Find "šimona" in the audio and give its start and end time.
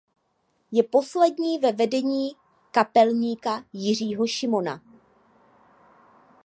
4.27-4.81